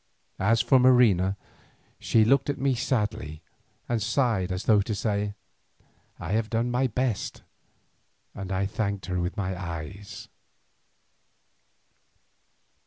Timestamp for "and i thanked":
8.33-9.05